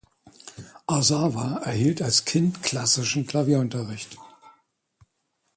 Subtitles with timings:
[0.87, 4.17] Arsava erhielt als Kind klassischen Klavierunterricht.